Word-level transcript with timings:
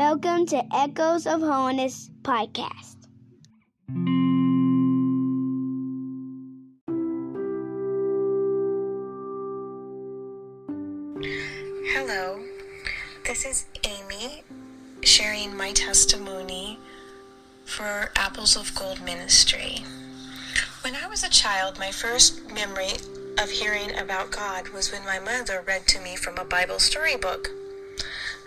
Welcome 0.00 0.46
to 0.46 0.64
Echoes 0.74 1.26
of 1.26 1.42
Holiness 1.42 2.08
podcast. 2.22 2.96
Hello, 11.92 12.40
this 13.26 13.44
is 13.44 13.66
Amy 13.84 14.42
sharing 15.02 15.54
my 15.54 15.72
testimony 15.72 16.78
for 17.66 18.10
Apples 18.16 18.56
of 18.56 18.74
Gold 18.74 19.02
Ministry. 19.02 19.84
When 20.80 20.96
I 20.96 21.08
was 21.08 21.24
a 21.24 21.28
child, 21.28 21.78
my 21.78 21.90
first 21.90 22.50
memory 22.54 22.92
of 23.38 23.50
hearing 23.50 23.94
about 23.98 24.30
God 24.30 24.70
was 24.70 24.90
when 24.90 25.04
my 25.04 25.18
mother 25.18 25.62
read 25.66 25.86
to 25.88 26.00
me 26.00 26.16
from 26.16 26.38
a 26.38 26.44
Bible 26.46 26.78
storybook. 26.78 27.50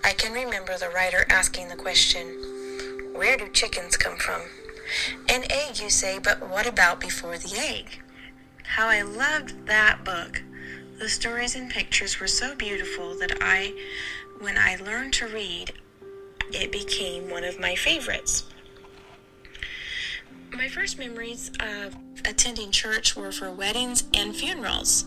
I 0.06 0.12
can 0.12 0.34
remember 0.34 0.78
the 0.78 0.90
writer 0.90 1.26
asking 1.30 1.70
the 1.70 1.78
question, 1.78 2.26
Where 3.14 3.38
do 3.38 3.48
chickens 3.50 3.96
come 3.96 4.18
from? 4.18 4.42
An 5.30 5.44
egg, 5.50 5.80
you 5.80 5.90
say, 5.90 6.20
but 6.20 6.50
what 6.50 6.68
about 6.68 7.00
before 7.00 7.38
the 7.38 7.56
egg? 7.58 8.02
How 8.64 8.88
I 8.88 9.02
loved 9.02 9.66
that 9.68 10.04
book. 10.04 10.42
The 11.00 11.08
stories 11.08 11.56
and 11.56 11.70
pictures 11.70 12.20
were 12.20 12.28
so 12.28 12.54
beautiful 12.54 13.18
that 13.20 13.38
I, 13.42 13.74
when 14.40 14.58
I 14.58 14.76
learned 14.76 15.14
to 15.14 15.28
read, 15.28 15.72
it 16.52 16.72
became 16.72 17.30
one 17.30 17.46
of 17.46 17.60
my 17.60 17.76
favorites. 17.76 18.44
My 20.52 20.68
first 20.68 21.00
memories 21.00 21.50
of 21.60 21.96
attending 22.26 22.72
church 22.72 23.16
were 23.16 23.32
for 23.32 23.52
weddings 23.52 24.04
and 24.14 24.36
funerals. 24.36 25.06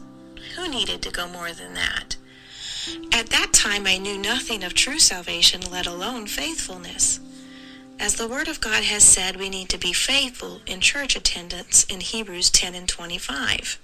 Who 0.57 0.69
needed 0.69 1.03
to 1.03 1.11
go 1.11 1.29
more 1.29 1.53
than 1.53 1.75
that? 1.75 2.17
At 3.13 3.31
that 3.31 3.53
time, 3.53 3.87
I 3.87 3.99
knew 3.99 4.19
nothing 4.19 4.63
of 4.63 4.75
true 4.75 4.99
salvation, 4.99 5.61
let 5.71 5.87
alone 5.87 6.27
faithfulness. 6.27 7.21
As 7.99 8.17
the 8.17 8.29
Word 8.29 8.47
of 8.47 8.61
God 8.61 8.85
has 8.85 9.03
said, 9.05 9.37
we 9.37 9.49
need 9.49 9.71
to 9.71 9.79
be 9.79 9.93
faithful 9.93 10.61
in 10.67 10.81
church 10.81 11.17
attendance 11.17 11.85
in 11.85 12.01
Hebrews 12.01 12.51
10 12.51 12.75
and 12.75 12.89
25, 12.89 13.79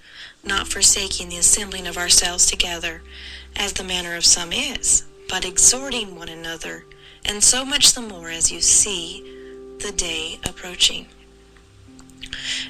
not 0.45 0.69
forsaking 0.69 1.31
the 1.31 1.39
assembling 1.39 1.87
of 1.87 1.97
ourselves 1.97 2.47
together, 2.47 3.03
as 3.57 3.73
the 3.73 3.85
manner 3.85 4.15
of 4.15 4.25
some 4.25 4.53
is, 4.53 5.05
but 5.29 5.47
exhorting 5.47 6.15
one 6.15 6.29
another, 6.29 6.85
and 7.25 7.43
so 7.43 7.65
much 7.65 7.95
the 7.95 8.03
more 8.03 8.29
as 8.29 8.53
you 8.53 8.61
see 8.61 9.23
the 9.81 9.93
day 9.93 10.39
approaching. 10.47 11.07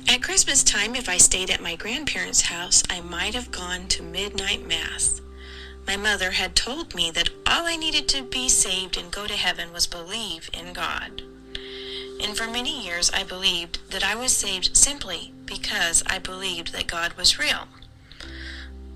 At 0.09 0.23
Christmas 0.23 0.63
time, 0.63 0.95
if 0.95 1.09
I 1.09 1.17
stayed 1.17 1.51
at 1.51 1.63
my 1.63 1.75
grandparents' 1.75 2.43
house, 2.43 2.83
I 2.89 3.01
might 3.01 3.35
have 3.35 3.51
gone 3.51 3.89
to 3.89 4.03
midnight 4.03 4.67
mass. 4.67 5.21
My 5.87 5.97
mother 5.97 6.33
had 6.33 6.55
told 6.55 6.95
me 6.95 7.11
that 7.11 7.31
all 7.47 7.67
I 7.67 7.77
needed 7.77 8.09
to 8.11 8.23
be 8.23 8.49
saved 8.49 8.97
and 8.97 9.11
go 9.11 9.27
to 9.27 9.35
heaven 9.35 9.73
was 9.73 9.87
believe 9.87 10.49
in 10.53 10.73
God. 10.73 11.23
And 12.23 12.37
for 12.37 12.47
many 12.47 12.85
years, 12.85 13.11
I 13.11 13.25
believed 13.25 13.79
that 13.91 14.05
I 14.05 14.15
was 14.15 14.33
saved 14.33 14.77
simply 14.77 15.33
because 15.45 16.03
I 16.07 16.19
believed 16.19 16.73
that 16.73 16.87
God 16.87 17.15
was 17.15 17.39
real. 17.39 17.67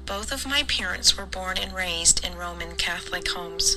Both 0.06 0.30
of 0.30 0.46
my 0.46 0.62
parents 0.62 1.18
were 1.18 1.26
born 1.26 1.58
and 1.58 1.74
raised 1.74 2.24
in 2.24 2.36
Roman 2.36 2.76
Catholic 2.76 3.28
homes, 3.28 3.76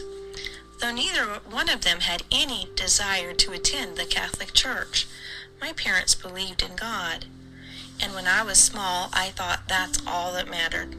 though 0.79 0.91
neither 0.91 1.25
one 1.49 1.69
of 1.69 1.81
them 1.81 2.01
had 2.01 2.23
any 2.31 2.69
desire 2.75 3.33
to 3.33 3.51
attend 3.51 3.97
the 3.97 4.05
Catholic 4.05 4.53
Church. 4.53 5.07
My 5.59 5.73
parents 5.73 6.13
believed 6.13 6.61
in 6.61 6.75
God, 6.75 7.25
and 7.99 8.13
when 8.13 8.27
I 8.27 8.43
was 8.43 8.59
small, 8.59 9.09
I 9.11 9.29
thought 9.29 9.67
that's 9.67 9.99
all 10.05 10.31
that 10.33 10.47
mattered. 10.47 10.95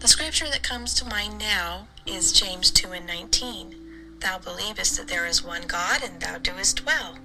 The 0.00 0.08
scripture 0.08 0.48
that 0.50 0.62
comes 0.62 0.94
to 0.94 1.04
mind 1.04 1.38
now 1.38 1.88
is 2.06 2.32
James 2.32 2.70
2 2.70 2.92
and 2.92 3.06
19. 3.06 3.74
Thou 4.20 4.38
believest 4.38 4.96
that 4.96 5.08
there 5.08 5.26
is 5.26 5.44
one 5.44 5.66
God, 5.66 6.02
and 6.02 6.20
thou 6.20 6.38
doest 6.38 6.86
well. 6.86 7.18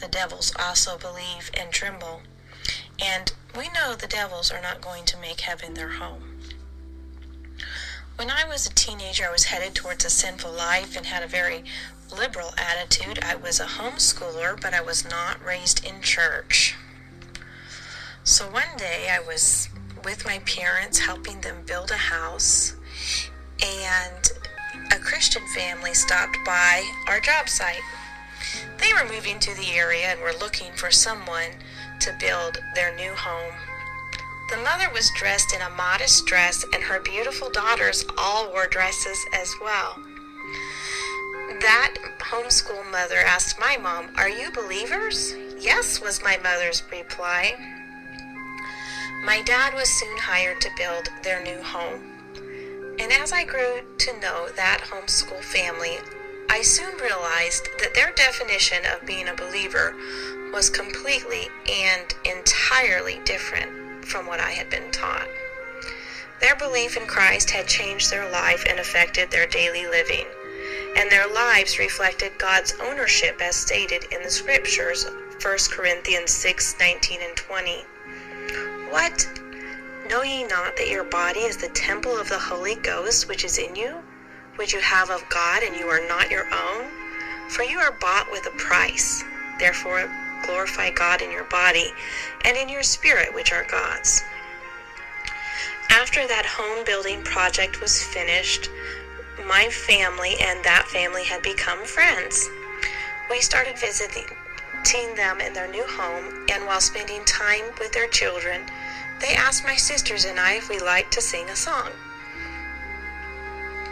The 0.00 0.08
devils 0.08 0.52
also 0.58 0.96
believe 0.96 1.50
and 1.54 1.70
tremble. 1.70 2.22
And 2.98 3.32
we 3.56 3.68
know 3.70 3.94
the 3.94 4.06
devils 4.06 4.50
are 4.50 4.60
not 4.60 4.80
going 4.80 5.04
to 5.06 5.18
make 5.18 5.40
heaven 5.40 5.74
their 5.74 5.92
home. 5.92 6.40
When 8.16 8.30
I 8.30 8.44
was 8.44 8.66
a 8.66 8.74
teenager, 8.74 9.26
I 9.26 9.32
was 9.32 9.44
headed 9.44 9.74
towards 9.74 10.04
a 10.04 10.10
sinful 10.10 10.52
life 10.52 10.96
and 10.96 11.06
had 11.06 11.22
a 11.22 11.26
very 11.26 11.64
liberal 12.14 12.52
attitude. 12.58 13.18
I 13.22 13.34
was 13.34 13.60
a 13.60 13.64
homeschooler, 13.64 14.60
but 14.60 14.74
I 14.74 14.82
was 14.82 15.08
not 15.08 15.42
raised 15.42 15.84
in 15.84 16.02
church. 16.02 16.76
So 18.24 18.50
one 18.50 18.76
day 18.76 19.08
I 19.10 19.20
was 19.20 19.68
with 20.04 20.24
my 20.24 20.38
parents 20.40 20.98
helping 20.98 21.40
them 21.40 21.62
build 21.66 21.90
a 21.90 21.96
house, 21.96 22.74
and 23.62 24.32
a 24.92 24.98
Christian 24.98 25.42
family 25.54 25.94
stopped 25.94 26.36
by 26.44 26.82
our 27.08 27.20
job 27.20 27.48
site. 27.48 27.82
They 28.78 28.92
were 28.92 29.12
moving 29.12 29.38
to 29.40 29.54
the 29.54 29.72
area 29.72 30.06
and 30.06 30.20
were 30.20 30.32
looking 30.38 30.72
for 30.72 30.90
someone 30.90 31.50
to 32.00 32.16
build 32.18 32.58
their 32.74 32.94
new 32.96 33.12
home. 33.12 33.54
The 34.50 34.56
mother 34.58 34.90
was 34.92 35.12
dressed 35.16 35.54
in 35.54 35.60
a 35.60 35.70
modest 35.70 36.26
dress, 36.26 36.64
and 36.74 36.82
her 36.82 37.00
beautiful 37.00 37.50
daughters 37.50 38.04
all 38.18 38.50
wore 38.50 38.66
dresses 38.66 39.24
as 39.32 39.54
well. 39.60 39.96
That 41.60 41.94
homeschool 42.20 42.90
mother 42.90 43.18
asked 43.18 43.60
my 43.60 43.76
mom, 43.76 44.08
Are 44.16 44.28
you 44.28 44.50
believers? 44.50 45.34
Yes, 45.58 46.00
was 46.00 46.22
my 46.22 46.36
mother's 46.38 46.82
reply. 46.90 47.79
My 49.22 49.42
dad 49.42 49.74
was 49.74 49.90
soon 49.90 50.16
hired 50.16 50.62
to 50.62 50.70
build 50.78 51.10
their 51.22 51.42
new 51.42 51.62
home. 51.62 52.00
And 52.98 53.12
as 53.12 53.32
I 53.32 53.44
grew 53.44 53.82
to 53.98 54.18
know 54.18 54.48
that 54.56 54.80
homeschool 54.90 55.42
family, 55.44 55.98
I 56.48 56.62
soon 56.62 56.96
realized 56.96 57.68
that 57.80 57.92
their 57.94 58.12
definition 58.12 58.82
of 58.86 59.06
being 59.06 59.28
a 59.28 59.34
believer 59.34 59.94
was 60.54 60.70
completely 60.70 61.48
and 61.70 62.14
entirely 62.24 63.20
different 63.26 64.06
from 64.06 64.26
what 64.26 64.40
I 64.40 64.52
had 64.52 64.70
been 64.70 64.90
taught. 64.90 65.28
Their 66.40 66.56
belief 66.56 66.96
in 66.96 67.06
Christ 67.06 67.50
had 67.50 67.68
changed 67.68 68.10
their 68.10 68.30
life 68.30 68.64
and 68.66 68.80
affected 68.80 69.30
their 69.30 69.46
daily 69.46 69.86
living, 69.86 70.26
and 70.96 71.10
their 71.10 71.28
lives 71.28 71.78
reflected 71.78 72.38
God's 72.38 72.74
ownership 72.80 73.42
as 73.42 73.54
stated 73.54 74.04
in 74.12 74.22
the 74.22 74.30
scriptures 74.30 75.06
1 75.42 75.58
Corinthians 75.70 76.30
6 76.30 76.76
19 76.80 77.20
and 77.20 77.36
20. 77.36 77.84
What? 78.90 79.28
Know 80.08 80.22
ye 80.22 80.42
not 80.44 80.76
that 80.76 80.88
your 80.88 81.04
body 81.04 81.40
is 81.40 81.56
the 81.56 81.68
temple 81.68 82.18
of 82.18 82.28
the 82.28 82.38
Holy 82.38 82.74
Ghost 82.74 83.28
which 83.28 83.44
is 83.44 83.56
in 83.56 83.76
you, 83.76 84.02
which 84.56 84.72
you 84.72 84.80
have 84.80 85.10
of 85.10 85.28
God, 85.28 85.62
and 85.62 85.76
you 85.76 85.86
are 85.86 86.06
not 86.08 86.28
your 86.28 86.52
own? 86.52 86.90
For 87.48 87.62
you 87.62 87.78
are 87.78 87.96
bought 88.00 88.30
with 88.32 88.46
a 88.46 88.58
price. 88.58 89.22
Therefore, 89.60 90.10
glorify 90.44 90.90
God 90.90 91.22
in 91.22 91.30
your 91.30 91.44
body 91.44 91.92
and 92.44 92.56
in 92.56 92.68
your 92.68 92.82
spirit, 92.82 93.32
which 93.32 93.52
are 93.52 93.64
God's. 93.70 94.24
After 95.88 96.26
that 96.26 96.46
home 96.46 96.84
building 96.84 97.22
project 97.22 97.80
was 97.80 98.02
finished, 98.02 98.70
my 99.46 99.68
family 99.68 100.34
and 100.40 100.64
that 100.64 100.88
family 100.88 101.24
had 101.24 101.42
become 101.42 101.84
friends. 101.84 102.48
We 103.30 103.40
started 103.40 103.78
visiting 103.78 104.26
them 105.14 105.40
in 105.40 105.52
their 105.52 105.68
new 105.68 105.84
home, 105.86 106.46
and 106.50 106.66
while 106.66 106.80
spending 106.80 107.24
time 107.24 107.64
with 107.78 107.92
their 107.92 108.08
children, 108.08 108.62
they 109.20 109.34
asked 109.34 109.64
my 109.64 109.76
sisters 109.76 110.24
and 110.24 110.40
I 110.40 110.54
if 110.54 110.68
we 110.68 110.80
liked 110.80 111.12
to 111.12 111.20
sing 111.20 111.48
a 111.48 111.56
song. 111.56 111.90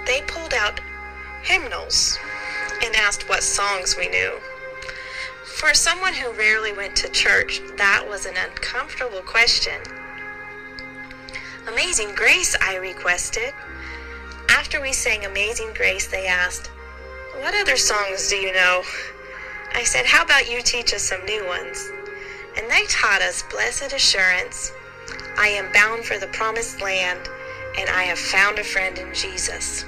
They 0.07 0.23
pulled 0.23 0.55
out 0.55 0.81
hymnals 1.43 2.19
and 2.83 2.95
asked 2.97 3.29
what 3.29 3.43
songs 3.43 3.97
we 3.97 4.09
knew. 4.09 4.39
For 5.45 5.75
someone 5.75 6.15
who 6.15 6.33
rarely 6.33 6.73
went 6.73 6.97
to 6.97 7.09
church, 7.11 7.61
that 7.77 8.07
was 8.09 8.27
an 8.27 8.37
uncomfortable 8.37 9.21
question. 9.21 9.81
Amazing 11.67 12.15
Grace, 12.15 12.57
I 12.63 12.77
requested. 12.77 13.53
After 14.49 14.81
we 14.81 14.93
sang 14.93 15.25
Amazing 15.25 15.75
Grace, 15.75 16.07
they 16.07 16.27
asked, 16.27 16.69
What 17.41 17.55
other 17.55 17.77
songs 17.77 18.29
do 18.29 18.37
you 18.37 18.53
know? 18.53 18.83
I 19.75 19.85
said, 19.85 20.07
How 20.07 20.23
about 20.23 20.51
you 20.51 20.63
teach 20.63 20.95
us 20.95 21.03
some 21.03 21.25
new 21.27 21.45
ones? 21.47 21.91
And 22.57 22.71
they 22.71 22.85
taught 22.87 23.21
us 23.21 23.45
Blessed 23.51 23.93
Assurance, 23.93 24.73
I 25.39 25.47
am 25.51 25.73
bound 25.73 26.05
for 26.05 26.19
the 26.19 26.27
promised 26.27 26.83
land, 26.83 27.29
and 27.79 27.89
I 27.89 28.03
have 28.03 28.19
found 28.19 28.59
a 28.59 28.65
friend 28.65 28.99
in 28.99 29.15
Jesus. 29.15 29.85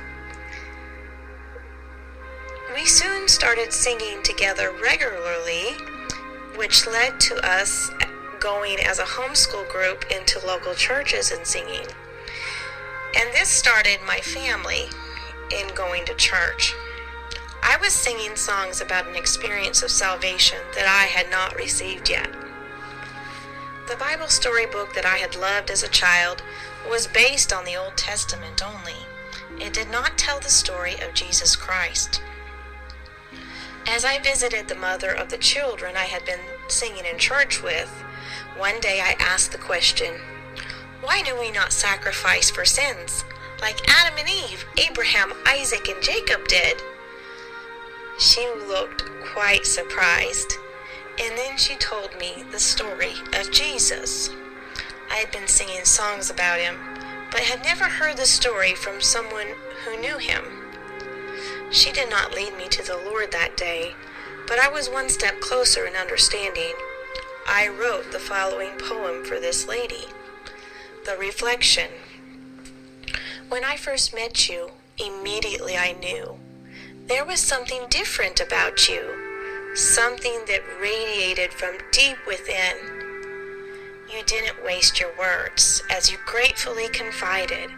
We 2.72 2.86
soon 2.86 3.26
started 3.26 3.72
singing 3.72 4.22
together 4.22 4.72
regularly, 4.80 5.74
which 6.54 6.86
led 6.86 7.18
to 7.22 7.44
us 7.44 7.90
going 8.38 8.78
as 8.78 9.00
a 9.00 9.04
homeschool 9.04 9.68
group 9.68 10.04
into 10.08 10.38
local 10.46 10.74
churches 10.74 11.32
and 11.32 11.44
singing. 11.44 11.86
And 13.16 13.34
this 13.34 13.48
started 13.48 13.98
my 14.06 14.18
family 14.18 14.84
in 15.50 15.74
going 15.74 16.04
to 16.04 16.14
church. 16.14 16.76
I 17.60 17.76
was 17.78 17.92
singing 17.92 18.36
songs 18.36 18.80
about 18.80 19.08
an 19.08 19.16
experience 19.16 19.82
of 19.82 19.90
salvation 19.90 20.58
that 20.76 20.86
I 20.86 21.06
had 21.06 21.28
not 21.28 21.56
received 21.56 22.08
yet. 22.08 22.28
The 23.90 23.96
Bible 23.96 24.28
storybook 24.28 24.94
that 24.94 25.04
I 25.04 25.16
had 25.16 25.34
loved 25.34 25.68
as 25.68 25.82
a 25.82 25.88
child 25.88 26.44
was 26.88 27.08
based 27.08 27.52
on 27.52 27.64
the 27.64 27.74
Old 27.76 27.96
Testament 27.96 28.62
only. 28.64 28.94
It 29.58 29.72
did 29.72 29.90
not 29.90 30.16
tell 30.16 30.38
the 30.38 30.48
story 30.48 30.94
of 31.00 31.12
Jesus 31.12 31.56
Christ. 31.56 32.22
As 33.88 34.04
I 34.04 34.20
visited 34.20 34.68
the 34.68 34.76
mother 34.76 35.10
of 35.10 35.28
the 35.28 35.38
children 35.38 35.96
I 35.96 36.04
had 36.04 36.24
been 36.24 36.38
singing 36.68 37.04
in 37.04 37.18
church 37.18 37.64
with, 37.64 37.90
one 38.56 38.78
day 38.78 39.00
I 39.00 39.16
asked 39.18 39.50
the 39.50 39.58
question, 39.58 40.20
Why 41.00 41.22
do 41.22 41.36
we 41.36 41.50
not 41.50 41.72
sacrifice 41.72 42.48
for 42.48 42.64
sins 42.64 43.24
like 43.60 43.88
Adam 43.88 44.16
and 44.20 44.28
Eve, 44.28 44.66
Abraham, 44.88 45.32
Isaac, 45.44 45.88
and 45.88 46.00
Jacob 46.00 46.46
did? 46.46 46.80
She 48.20 48.48
looked 48.68 49.02
quite 49.34 49.66
surprised, 49.66 50.59
and 51.20 51.36
then 51.36 51.56
she 51.58 51.76
told 51.76 52.18
me 52.18 52.44
the 52.50 52.58
story 52.58 53.12
of 53.38 53.52
Jesus. 53.52 54.30
I 55.10 55.16
had 55.16 55.30
been 55.30 55.48
singing 55.48 55.84
songs 55.84 56.30
about 56.30 56.60
him, 56.60 56.78
but 57.30 57.40
had 57.40 57.62
never 57.62 57.84
heard 57.84 58.16
the 58.16 58.26
story 58.26 58.74
from 58.74 59.02
someone 59.02 59.48
who 59.84 60.00
knew 60.00 60.18
him. 60.18 60.44
She 61.70 61.92
did 61.92 62.08
not 62.08 62.34
lead 62.34 62.56
me 62.56 62.68
to 62.68 62.82
the 62.82 62.96
Lord 62.96 63.32
that 63.32 63.56
day, 63.56 63.94
but 64.46 64.58
I 64.58 64.68
was 64.68 64.88
one 64.88 65.08
step 65.08 65.40
closer 65.40 65.86
in 65.86 65.94
understanding. 65.94 66.72
I 67.46 67.68
wrote 67.68 68.12
the 68.12 68.18
following 68.18 68.78
poem 68.78 69.24
for 69.24 69.38
this 69.38 69.68
lady 69.68 70.06
The 71.04 71.16
Reflection. 71.16 71.90
When 73.48 73.64
I 73.64 73.76
first 73.76 74.14
met 74.14 74.48
you, 74.48 74.70
immediately 74.98 75.76
I 75.76 75.92
knew 75.92 76.38
there 77.06 77.24
was 77.24 77.40
something 77.40 77.88
different 77.88 78.40
about 78.40 78.88
you, 78.88 79.29
something 79.74 80.44
that 80.46 80.62
radiated 80.80 81.52
from 81.52 81.78
deep 81.92 82.16
within. 82.26 82.76
You 84.12 84.24
didn't 84.24 84.64
waste 84.64 84.98
your 84.98 85.16
words 85.18 85.82
as 85.88 86.10
you 86.10 86.18
gratefully 86.26 86.88
confided. 86.88 87.70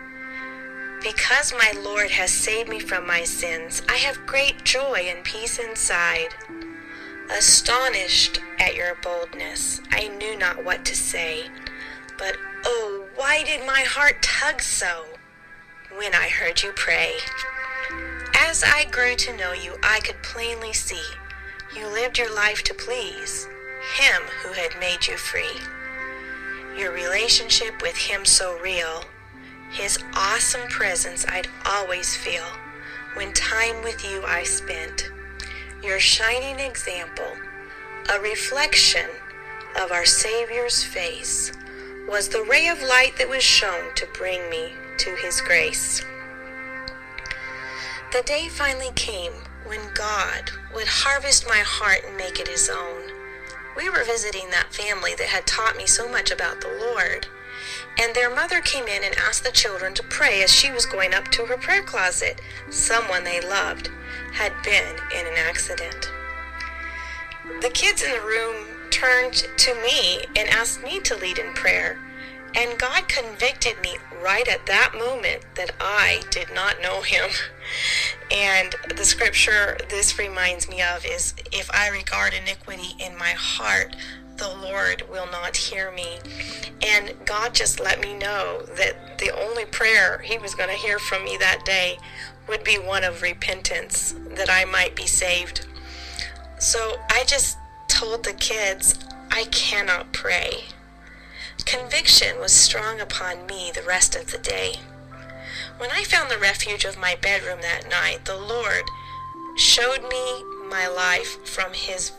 Because 1.03 1.53
my 1.53 1.73
Lord 1.83 2.11
has 2.13 2.31
saved 2.31 2.69
me 2.69 2.81
from 2.81 3.07
my 3.07 3.25
sins, 3.25 3.83
I 3.89 3.97
have 3.97 4.27
great 4.27 4.65
joy 4.65 5.07
and 5.09 5.25
peace 5.25 5.59
inside. 5.59 6.35
Astonished 7.31 8.41
at 8.59 8.75
your 8.75 8.95
boldness, 9.03 9.81
I 9.91 10.09
knew 10.09 10.39
not 10.39 10.65
what 10.65 10.85
to 10.87 10.97
say. 10.97 11.47
But 12.19 12.37
oh, 12.65 13.07
why 13.17 13.43
did 13.45 13.67
my 13.67 13.81
heart 13.81 14.23
tug 14.23 14.63
so 14.63 15.05
when 15.97 16.15
I 16.15 16.29
heard 16.29 16.63
you 16.63 16.73
pray? 16.75 17.15
As 18.39 18.63
I 18.65 18.85
grew 18.91 19.17
to 19.17 19.37
know 19.37 19.53
you, 19.53 19.77
I 19.83 20.01
could 20.01 20.23
plainly 20.23 20.73
see 20.73 21.03
you 21.77 21.87
lived 21.89 22.19
your 22.19 22.35
life 22.35 22.63
to 22.65 22.75
please 22.75 23.49
Him 23.97 24.23
who 24.43 24.53
had 24.53 24.79
made 24.79 25.07
you 25.07 25.17
free. 25.17 25.61
Your 26.77 26.93
relationship 26.93 27.83
with 27.83 27.97
Him 27.97 28.25
so 28.25 28.59
real, 28.61 29.05
His 29.71 29.99
awesome 30.15 30.69
presence 30.69 31.27
I'd 31.27 31.49
always 31.65 32.17
feel 32.17 32.45
when 33.15 33.33
time 33.33 33.83
with 33.83 34.05
you 34.05 34.23
I 34.25 34.43
spent. 34.43 35.11
Your 35.83 36.01
shining 36.01 36.61
example, 36.61 37.33
a 38.11 38.21
reflection 38.21 39.07
of 39.81 39.93
our 39.93 40.05
Savior's 40.05 40.83
face, 40.85 41.53
was 42.09 42.29
the 42.29 42.43
ray 42.43 42.69
of 42.69 42.83
light 42.83 43.17
that 43.19 43.29
was 43.29 43.43
shown 43.43 43.95
to 43.97 44.07
bring 44.15 44.49
me 44.51 44.73
to 44.99 45.17
His 45.17 45.41
grace. 45.41 46.05
The 48.13 48.23
day 48.23 48.49
finally 48.49 48.91
came 48.95 49.33
when 49.67 49.93
God 49.95 50.51
would 50.75 50.87
harvest 50.87 51.47
my 51.47 51.61
heart 51.61 52.01
and 52.07 52.17
make 52.17 52.39
it 52.39 52.49
His 52.49 52.69
own. 52.69 53.03
We 53.77 53.89
were 53.89 54.05
visiting 54.05 54.51
that 54.51 54.75
family 54.75 55.15
that 55.15 55.29
had 55.29 55.47
taught 55.47 55.77
me 55.77 55.87
so 55.87 56.09
much 56.09 56.31
about 56.31 56.61
the 56.61 56.69
Lord, 56.69 57.27
and 57.99 58.15
their 58.15 58.35
mother 58.35 58.61
came 58.61 58.87
in 58.87 59.03
and 59.03 59.15
asked 59.17 59.45
the 59.45 59.51
children 59.51 59.95
to 59.95 60.03
pray 60.03 60.43
as 60.43 60.53
she 60.53 60.71
was 60.71 60.87
going 60.87 61.15
up 61.15 61.29
to 61.29 61.47
her 61.47 61.57
prayer 61.57 61.83
closet. 61.83 62.41
Someone 62.71 63.25
they 63.25 63.41
loved 63.41 63.91
had 64.33 64.53
been 64.63 64.97
in 65.19 65.27
an 65.27 65.39
accident. 65.39 66.11
The 67.61 67.71
kids 67.71 68.03
in 68.03 68.13
the 68.13 68.21
room 68.21 68.67
turned 68.91 69.49
to 69.57 69.75
me 69.75 70.25
and 70.37 70.49
asked 70.49 70.83
me 70.83 71.01
to 71.01 71.17
lead 71.17 71.39
in 71.39 71.53
prayer. 71.55 71.99
And 72.55 72.79
God 72.79 73.09
convicted 73.09 73.81
me 73.83 73.97
right 74.23 74.47
at 74.47 74.67
that 74.67 74.93
moment 74.95 75.43
that 75.55 75.73
I 75.81 76.23
did 76.31 76.49
not 76.55 76.81
know 76.83 77.03
Him. 77.03 77.31
And 78.31 78.75
the 78.97 79.05
scripture 79.05 79.77
this 79.89 80.19
reminds 80.19 80.69
me 80.69 80.83
of 80.83 81.05
is 81.05 81.35
if 81.53 81.71
I 81.73 81.89
regard 81.89 82.35
iniquity 82.35 82.95
in 82.99 83.17
my 83.17 83.31
heart, 83.31 83.97
the 84.37 84.49
Lord 84.49 85.05
will 85.11 85.27
not 85.31 85.57
hear 85.57 85.93
me. 85.93 86.19
And 86.85 87.15
God 87.25 87.55
just 87.55 87.79
let 87.79 88.01
me 88.01 88.15
know 88.15 88.63
that 88.77 89.19
the 89.19 89.31
only 89.31 89.65
prayer 89.65 90.19
He 90.19 90.39
was 90.39 90.55
going 90.55 90.69
to 90.69 90.75
hear 90.75 90.99
from 90.99 91.25
me 91.25 91.37
that 91.37 91.65
day 91.65 91.99
would 92.49 92.65
be 92.65 92.79
one 92.79 93.05
of 93.05 93.23
repentance, 93.23 94.15
that 94.31 94.51
I 94.51 94.65
might 94.65 94.97
be 94.97 95.07
saved. 95.07 95.67
So 96.59 96.97
I 97.11 97.25
just 97.25 97.57
told 97.89 98.25
the 98.25 98.33
kids, 98.33 98.99
I 99.31 99.45
cannot 99.45 100.13
pray. 100.13 100.65
Conviction 101.65 102.39
was 102.41 102.53
strong 102.53 103.01
upon 103.01 103.47
me 103.47 103.71
the 103.73 103.83
rest 103.83 104.17
of 104.17 104.33
the 104.33 104.39
day. 104.39 104.81
When 105.79 105.91
I 105.91 106.05
found 106.05 106.31
the 106.31 106.39
refuge 106.39 106.85
of 106.85 106.99
my 106.99 107.17
bedroom 107.17 107.61
that 107.63 107.89
night, 107.89 108.25
the 108.25 108.37
Lord 108.37 108.85
showed 109.57 110.03
me 110.09 110.45
my 110.69 110.87
life 110.87 111.45
from 111.47 111.73
His 111.73 112.13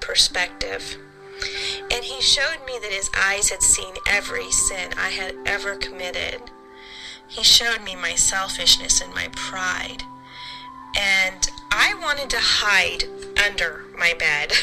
perspective. 0.00 0.96
And 1.92 2.04
He 2.04 2.20
showed 2.20 2.64
me 2.66 2.78
that 2.80 2.92
His 2.92 3.10
eyes 3.16 3.50
had 3.50 3.62
seen 3.62 3.94
every 4.06 4.50
sin 4.50 4.92
I 4.96 5.10
had 5.10 5.36
ever 5.46 5.76
committed. 5.76 6.42
He 7.26 7.42
showed 7.42 7.82
me 7.82 7.94
my 7.94 8.14
selfishness 8.14 9.00
and 9.00 9.14
my 9.14 9.28
pride. 9.32 10.02
And 10.96 11.48
I 11.70 11.94
wanted 12.00 12.30
to 12.30 12.40
hide 12.40 13.04
under 13.46 13.84
my 13.96 14.14
bed. 14.14 14.52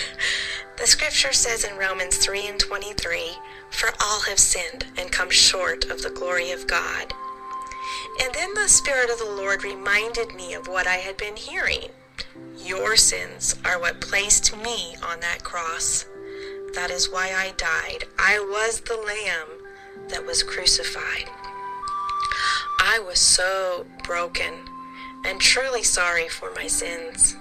The 0.77 0.87
scripture 0.87 1.31
says 1.31 1.63
in 1.63 1.77
Romans 1.77 2.17
3 2.17 2.47
and 2.47 2.59
23 2.59 3.37
For 3.69 3.91
all 4.03 4.19
have 4.23 4.37
sinned 4.39 4.85
and 4.97 5.09
come 5.09 5.29
short 5.29 5.85
of 5.85 6.01
the 6.01 6.09
glory 6.09 6.51
of 6.51 6.67
God. 6.67 7.13
And 8.21 8.33
then 8.33 8.53
the 8.53 8.67
Spirit 8.67 9.09
of 9.09 9.19
the 9.19 9.25
Lord 9.25 9.63
reminded 9.63 10.35
me 10.35 10.53
of 10.53 10.67
what 10.67 10.87
I 10.87 10.95
had 10.95 11.17
been 11.17 11.35
hearing. 11.35 11.89
Your 12.57 12.95
sins 12.95 13.55
are 13.65 13.79
what 13.79 14.01
placed 14.01 14.55
me 14.57 14.95
on 15.03 15.19
that 15.19 15.43
cross. 15.43 16.05
That 16.73 16.91
is 16.91 17.09
why 17.09 17.31
I 17.33 17.53
died. 17.57 18.05
I 18.17 18.39
was 18.39 18.81
the 18.81 18.97
lamb 18.97 19.47
that 20.09 20.25
was 20.25 20.43
crucified. 20.43 21.29
I 22.79 22.99
was 22.99 23.19
so 23.19 23.85
broken 24.03 24.53
and 25.25 25.39
truly 25.39 25.83
sorry 25.83 26.29
for 26.29 26.53
my 26.53 26.67
sins. 26.67 27.35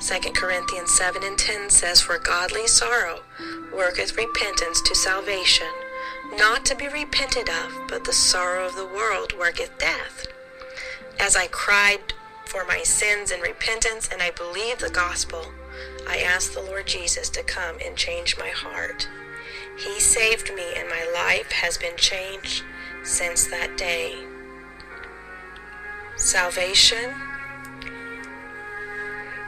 2 0.00 0.32
Corinthians 0.32 0.90
7 0.90 1.22
and 1.24 1.38
10 1.38 1.70
says, 1.70 2.00
For 2.00 2.18
godly 2.18 2.66
sorrow 2.66 3.20
worketh 3.72 4.16
repentance 4.16 4.82
to 4.82 4.94
salvation, 4.94 5.68
not 6.36 6.64
to 6.66 6.74
be 6.74 6.88
repented 6.88 7.48
of, 7.48 7.88
but 7.88 8.04
the 8.04 8.12
sorrow 8.12 8.66
of 8.66 8.76
the 8.76 8.86
world 8.86 9.32
worketh 9.38 9.78
death. 9.78 10.26
As 11.18 11.36
I 11.36 11.46
cried 11.46 12.12
for 12.46 12.64
my 12.64 12.82
sins 12.82 13.30
in 13.30 13.40
repentance 13.40 14.08
and 14.12 14.22
I 14.22 14.30
believed 14.30 14.80
the 14.80 14.90
gospel, 14.90 15.46
I 16.08 16.18
asked 16.18 16.54
the 16.54 16.62
Lord 16.62 16.86
Jesus 16.86 17.28
to 17.30 17.42
come 17.42 17.76
and 17.84 17.96
change 17.96 18.36
my 18.38 18.48
heart. 18.48 19.08
He 19.76 19.98
saved 20.00 20.52
me, 20.54 20.74
and 20.76 20.88
my 20.88 21.10
life 21.12 21.50
has 21.50 21.78
been 21.78 21.96
changed 21.96 22.62
since 23.02 23.46
that 23.46 23.76
day. 23.76 24.16
Salvation 26.16 27.12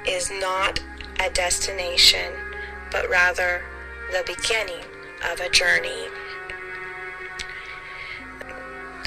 is 0.06 0.30
not 0.30 0.80
a 1.20 1.30
destination, 1.30 2.32
but 2.90 3.08
rather 3.08 3.62
the 4.10 4.24
beginning 4.26 4.84
of 5.30 5.40
a 5.40 5.48
journey. 5.48 6.08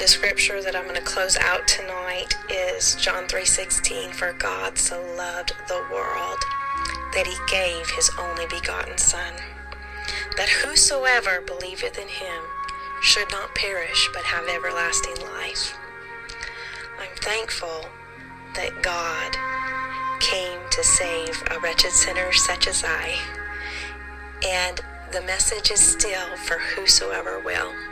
The 0.00 0.08
scripture 0.08 0.62
that 0.62 0.74
I'm 0.74 0.84
going 0.84 0.96
to 0.96 1.02
close 1.02 1.36
out 1.36 1.68
tonight 1.68 2.34
is 2.48 2.94
John 2.94 3.28
3:16 3.28 4.14
for 4.14 4.32
God 4.32 4.78
so 4.78 4.98
loved 5.14 5.52
the 5.68 5.84
world 5.92 6.38
that 7.12 7.26
he 7.26 7.36
gave 7.50 7.90
his 7.90 8.10
only 8.18 8.46
begotten 8.46 8.96
son 8.96 9.34
that 10.38 10.48
whosoever 10.48 11.42
believeth 11.42 11.98
in 11.98 12.08
him 12.08 12.44
should 13.02 13.30
not 13.30 13.54
perish 13.54 14.08
but 14.14 14.24
have 14.24 14.48
everlasting 14.48 15.20
life. 15.20 15.74
I'm 16.98 17.14
thankful 17.16 17.84
that 18.54 18.82
God 18.82 19.36
came 20.18 20.60
to 20.70 20.82
save 20.82 21.42
a 21.50 21.60
wretched 21.60 21.92
sinner 21.92 22.32
such 22.32 22.66
as 22.66 22.82
I. 22.86 23.18
And 24.48 24.80
the 25.12 25.20
message 25.20 25.70
is 25.70 25.80
still 25.80 26.38
for 26.38 26.56
whosoever 26.56 27.38
will. 27.38 27.89